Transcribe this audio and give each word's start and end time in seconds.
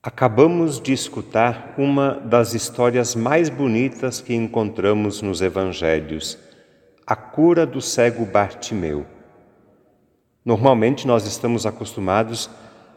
Acabamos 0.00 0.80
de 0.80 0.92
escutar 0.92 1.74
uma 1.76 2.14
das 2.14 2.54
histórias 2.54 3.16
mais 3.16 3.48
bonitas 3.48 4.20
que 4.20 4.32
encontramos 4.32 5.20
nos 5.20 5.42
evangelhos, 5.42 6.38
a 7.04 7.16
cura 7.16 7.66
do 7.66 7.80
cego 7.80 8.24
Bartimeu. 8.24 9.04
Normalmente 10.44 11.04
nós 11.04 11.26
estamos 11.26 11.66
acostumados 11.66 12.48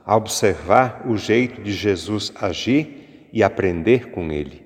a 0.05 0.15
observar 0.15 1.03
o 1.07 1.17
jeito 1.17 1.63
de 1.63 1.73
Jesus 1.73 2.31
agir 2.39 3.29
e 3.33 3.41
aprender 3.41 4.11
com 4.11 4.31
ele. 4.31 4.63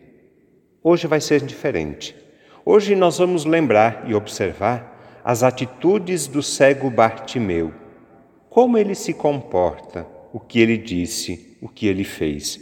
Hoje 0.83 1.07
vai 1.07 1.21
ser 1.21 1.39
diferente. 1.39 2.13
Hoje 2.65 2.95
nós 2.95 3.17
vamos 3.17 3.45
lembrar 3.45 4.03
e 4.09 4.13
observar 4.13 5.21
as 5.23 5.41
atitudes 5.41 6.27
do 6.27 6.43
cego 6.43 6.89
Bartimeu, 6.89 7.73
como 8.49 8.77
ele 8.77 8.93
se 8.93 9.13
comporta, 9.13 10.05
o 10.33 10.39
que 10.39 10.59
ele 10.59 10.77
disse, 10.77 11.54
o 11.65 11.67
que 11.67 11.87
ele 11.87 12.03
fez. 12.03 12.59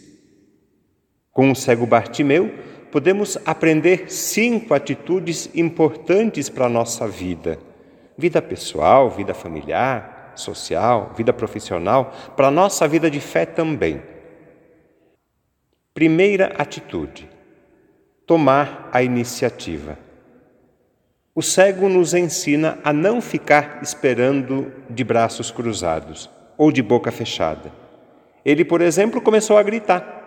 Com 1.30 1.52
o 1.52 1.56
cego 1.56 1.86
Bartimeu, 1.86 2.54
podemos 2.90 3.38
aprender 3.46 4.10
cinco 4.10 4.74
atitudes 4.74 5.50
importantes 5.54 6.48
para 6.48 6.68
a 6.68 6.70
nossa 6.70 7.06
vida: 7.06 7.60
vida 8.18 8.42
pessoal, 8.42 9.10
vida 9.10 9.34
familiar, 9.34 10.32
social, 10.38 11.12
vida 11.18 11.34
profissional, 11.34 12.14
para 12.38 12.48
a 12.48 12.52
nossa 12.52 12.88
vida 12.88 13.12
de 13.12 13.20
fé 13.20 13.46
também. 13.46 14.02
Primeira 15.94 16.54
atitude: 16.58 17.30
tomar 18.26 18.90
a 18.94 19.04
iniciativa. 19.04 20.00
O 21.36 21.42
cego 21.42 21.90
nos 21.90 22.14
ensina 22.14 22.80
a 22.86 22.94
não 22.94 23.20
ficar 23.20 23.80
esperando 23.84 24.72
de 24.90 25.04
braços 25.04 25.52
cruzados 25.52 26.30
ou 26.58 26.72
de 26.72 26.82
boca 26.82 27.12
fechada. 27.12 27.83
Ele, 28.46 28.66
por 28.66 28.82
exemplo, 28.82 29.22
começou 29.22 29.58
a 29.58 29.64
gritar. 29.64 30.22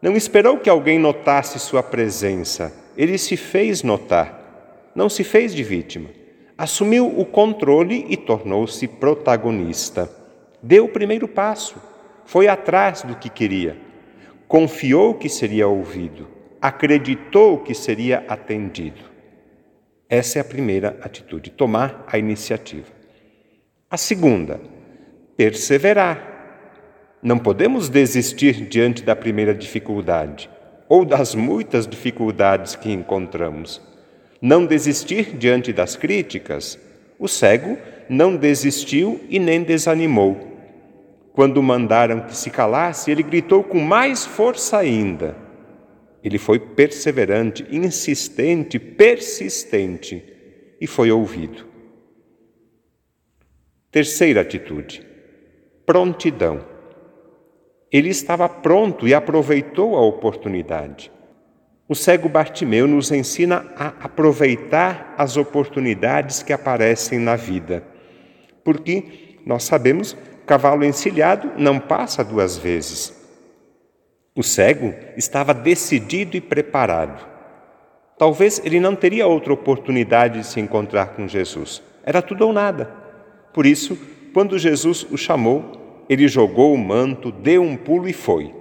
Não 0.00 0.16
esperou 0.16 0.58
que 0.58 0.68
alguém 0.68 0.98
notasse 0.98 1.58
sua 1.58 1.82
presença, 1.82 2.72
ele 2.96 3.18
se 3.18 3.36
fez 3.36 3.82
notar. 3.82 4.90
Não 4.94 5.08
se 5.08 5.24
fez 5.24 5.54
de 5.54 5.62
vítima. 5.62 6.10
Assumiu 6.56 7.06
o 7.06 7.24
controle 7.24 8.06
e 8.08 8.16
tornou-se 8.16 8.86
protagonista. 8.88 10.10
Deu 10.62 10.86
o 10.86 10.88
primeiro 10.88 11.28
passo, 11.28 11.76
foi 12.24 12.48
atrás 12.48 13.02
do 13.02 13.14
que 13.14 13.28
queria. 13.28 13.76
Confiou 14.48 15.14
que 15.14 15.28
seria 15.28 15.68
ouvido, 15.68 16.26
acreditou 16.60 17.58
que 17.58 17.74
seria 17.74 18.24
atendido. 18.28 19.02
Essa 20.08 20.38
é 20.38 20.40
a 20.40 20.44
primeira 20.44 20.98
atitude, 21.02 21.50
tomar 21.50 22.04
a 22.06 22.16
iniciativa. 22.16 22.92
A 23.90 23.96
segunda, 23.96 24.60
perseverar. 25.36 26.35
Não 27.22 27.38
podemos 27.38 27.88
desistir 27.88 28.66
diante 28.66 29.02
da 29.02 29.16
primeira 29.16 29.54
dificuldade 29.54 30.50
ou 30.88 31.04
das 31.04 31.34
muitas 31.34 31.86
dificuldades 31.86 32.76
que 32.76 32.92
encontramos. 32.92 33.80
Não 34.40 34.66
desistir 34.66 35.36
diante 35.36 35.72
das 35.72 35.96
críticas. 35.96 36.78
O 37.18 37.26
cego 37.26 37.78
não 38.08 38.36
desistiu 38.36 39.20
e 39.28 39.38
nem 39.38 39.62
desanimou. 39.62 40.56
Quando 41.32 41.62
mandaram 41.62 42.20
que 42.20 42.36
se 42.36 42.50
calasse, 42.50 43.10
ele 43.10 43.22
gritou 43.22 43.64
com 43.64 43.80
mais 43.80 44.24
força 44.24 44.78
ainda. 44.78 45.36
Ele 46.22 46.38
foi 46.38 46.58
perseverante, 46.58 47.66
insistente, 47.70 48.78
persistente 48.78 50.22
e 50.80 50.86
foi 50.86 51.10
ouvido. 51.10 51.66
Terceira 53.90 54.40
atitude: 54.40 55.06
prontidão. 55.84 56.75
Ele 57.90 58.08
estava 58.08 58.48
pronto 58.48 59.06
e 59.06 59.14
aproveitou 59.14 59.96
a 59.96 60.00
oportunidade. 60.00 61.12
O 61.88 61.94
cego 61.94 62.28
Bartimeu 62.28 62.86
nos 62.86 63.12
ensina 63.12 63.66
a 63.76 63.88
aproveitar 64.00 65.14
as 65.16 65.36
oportunidades 65.36 66.42
que 66.42 66.52
aparecem 66.52 67.18
na 67.18 67.36
vida, 67.36 67.84
porque 68.64 69.38
nós 69.46 69.62
sabemos 69.62 70.16
cavalo 70.46 70.84
encilhado 70.84 71.52
não 71.58 71.78
passa 71.78 72.24
duas 72.24 72.56
vezes. 72.56 73.14
O 74.34 74.42
cego 74.42 74.94
estava 75.16 75.52
decidido 75.52 76.36
e 76.36 76.40
preparado. 76.40 77.26
Talvez 78.16 78.62
ele 78.64 78.78
não 78.78 78.94
teria 78.94 79.26
outra 79.26 79.52
oportunidade 79.52 80.40
de 80.40 80.46
se 80.46 80.60
encontrar 80.60 81.08
com 81.08 81.26
Jesus. 81.26 81.82
Era 82.04 82.22
tudo 82.22 82.46
ou 82.46 82.52
nada. 82.52 82.90
Por 83.52 83.66
isso, 83.66 83.98
quando 84.32 84.58
Jesus 84.58 85.06
o 85.10 85.16
chamou, 85.18 85.85
ele 86.08 86.28
jogou 86.28 86.72
o 86.72 86.78
manto, 86.78 87.30
deu 87.32 87.62
um 87.62 87.76
pulo 87.76 88.08
e 88.08 88.12
foi. 88.12 88.54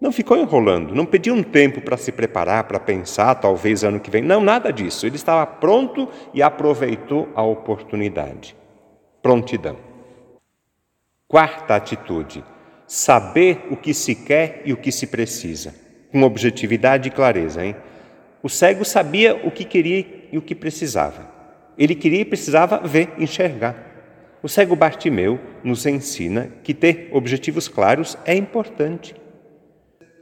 Não 0.00 0.10
ficou 0.10 0.36
enrolando, 0.38 0.94
não 0.94 1.04
pediu 1.04 1.34
um 1.34 1.42
tempo 1.42 1.82
para 1.82 1.96
se 1.96 2.10
preparar, 2.10 2.64
para 2.64 2.80
pensar, 2.80 3.34
talvez 3.34 3.84
ano 3.84 4.00
que 4.00 4.10
vem. 4.10 4.22
Não, 4.22 4.40
nada 4.40 4.72
disso. 4.72 5.06
Ele 5.06 5.16
estava 5.16 5.44
pronto 5.44 6.08
e 6.32 6.42
aproveitou 6.42 7.28
a 7.34 7.42
oportunidade. 7.42 8.56
Prontidão. 9.20 9.76
Quarta 11.28 11.76
atitude: 11.76 12.42
saber 12.86 13.66
o 13.70 13.76
que 13.76 13.92
se 13.92 14.14
quer 14.14 14.62
e 14.64 14.72
o 14.72 14.76
que 14.76 14.90
se 14.90 15.06
precisa, 15.06 15.74
com 16.10 16.22
objetividade 16.22 17.08
e 17.08 17.12
clareza. 17.12 17.64
Hein? 17.64 17.76
O 18.42 18.48
cego 18.48 18.86
sabia 18.86 19.36
o 19.46 19.50
que 19.50 19.64
queria 19.64 20.06
e 20.32 20.38
o 20.38 20.42
que 20.42 20.54
precisava. 20.54 21.28
Ele 21.76 21.94
queria 21.94 22.20
e 22.20 22.24
precisava 22.24 22.78
ver, 22.78 23.10
enxergar. 23.18 23.89
O 24.42 24.48
cego 24.48 24.74
Bartimeu 24.74 25.38
nos 25.62 25.84
ensina 25.84 26.50
que 26.62 26.72
ter 26.72 27.10
objetivos 27.12 27.68
claros 27.68 28.16
é 28.24 28.34
importante. 28.34 29.14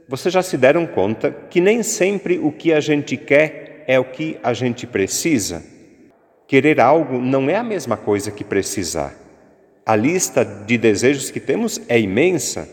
Vocês 0.07 0.33
já 0.33 0.41
se 0.41 0.57
deram 0.57 0.85
conta 0.85 1.31
que 1.49 1.61
nem 1.61 1.83
sempre 1.83 2.37
o 2.37 2.51
que 2.51 2.73
a 2.73 2.79
gente 2.79 3.15
quer 3.15 3.83
é 3.87 3.99
o 3.99 4.05
que 4.05 4.37
a 4.43 4.53
gente 4.53 4.85
precisa? 4.85 5.63
Querer 6.47 6.81
algo 6.81 7.19
não 7.19 7.49
é 7.49 7.55
a 7.55 7.63
mesma 7.63 7.95
coisa 7.95 8.31
que 8.31 8.43
precisar. 8.43 9.13
A 9.85 9.95
lista 9.95 10.43
de 10.43 10.77
desejos 10.77 11.31
que 11.31 11.39
temos 11.39 11.79
é 11.87 11.99
imensa, 11.99 12.67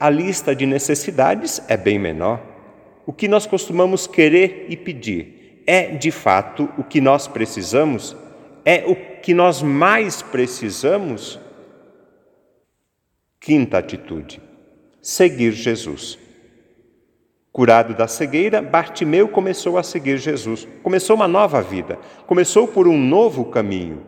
a 0.00 0.10
lista 0.10 0.54
de 0.54 0.66
necessidades 0.66 1.62
é 1.68 1.76
bem 1.76 1.98
menor. 1.98 2.42
O 3.06 3.12
que 3.12 3.28
nós 3.28 3.46
costumamos 3.46 4.06
querer 4.06 4.66
e 4.68 4.76
pedir 4.76 5.62
é, 5.66 5.88
de 5.88 6.10
fato, 6.10 6.68
o 6.78 6.82
que 6.82 7.00
nós 7.00 7.28
precisamos? 7.28 8.16
É 8.68 8.84
o 8.86 8.94
que 8.94 9.32
nós 9.32 9.62
mais 9.62 10.20
precisamos? 10.20 11.40
Quinta 13.40 13.78
atitude: 13.78 14.42
seguir 15.00 15.52
Jesus. 15.52 16.18
Curado 17.50 17.94
da 17.94 18.06
cegueira, 18.06 18.60
Bartimeu 18.60 19.26
começou 19.26 19.78
a 19.78 19.82
seguir 19.82 20.18
Jesus. 20.18 20.68
Começou 20.82 21.16
uma 21.16 21.26
nova 21.26 21.62
vida, 21.62 21.98
começou 22.26 22.68
por 22.68 22.86
um 22.86 22.98
novo 22.98 23.46
caminho. 23.46 24.02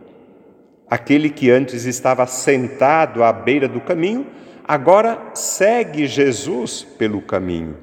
Aquele 0.87 1.31
que 1.31 1.49
antes 1.49 1.85
estava 1.85 2.27
sentado 2.27 3.23
à 3.23 3.33
beira 3.33 3.67
do 3.67 3.81
caminho, 3.81 4.27
agora 4.63 5.31
segue 5.33 6.05
Jesus 6.05 6.83
pelo 6.99 7.19
caminho. 7.19 7.77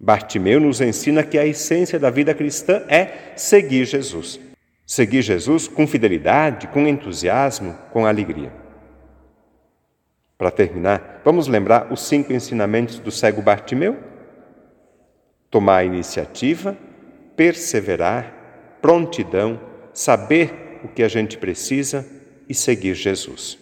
Bartimeu 0.00 0.58
nos 0.58 0.80
ensina 0.80 1.22
que 1.22 1.36
a 1.36 1.44
essência 1.44 1.98
da 1.98 2.08
vida 2.08 2.32
cristã 2.32 2.82
é 2.88 3.34
seguir 3.36 3.84
Jesus. 3.84 4.40
Seguir 4.90 5.22
Jesus 5.22 5.68
com 5.68 5.86
fidelidade, 5.86 6.66
com 6.66 6.84
entusiasmo, 6.84 7.78
com 7.92 8.04
alegria. 8.04 8.52
Para 10.36 10.50
terminar, 10.50 11.20
vamos 11.24 11.46
lembrar 11.46 11.92
os 11.92 12.02
cinco 12.02 12.32
ensinamentos 12.32 12.98
do 12.98 13.12
cego 13.12 13.40
Bartimeu? 13.40 13.96
Tomar 15.48 15.76
a 15.76 15.84
iniciativa, 15.84 16.76
perseverar, 17.36 18.34
prontidão, 18.82 19.60
saber 19.94 20.80
o 20.82 20.88
que 20.88 21.04
a 21.04 21.08
gente 21.08 21.38
precisa 21.38 22.04
e 22.48 22.52
seguir 22.52 22.96
Jesus. 22.96 23.59